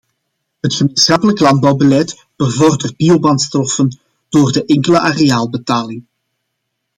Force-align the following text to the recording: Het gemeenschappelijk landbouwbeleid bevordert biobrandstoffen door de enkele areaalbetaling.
Het 0.59 0.73
gemeenschappelijk 0.73 1.39
landbouwbeleid 1.39 2.25
bevordert 2.35 2.95
biobrandstoffen 2.97 3.99
door 4.29 4.51
de 4.51 4.65
enkele 4.65 4.99
areaalbetaling. 4.99 6.05